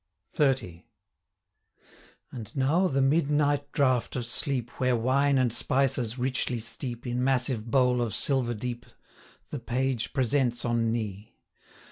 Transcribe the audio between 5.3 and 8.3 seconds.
and spices richly steep, In massive bowl of